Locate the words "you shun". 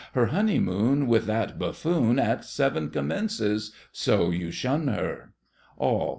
4.31-4.87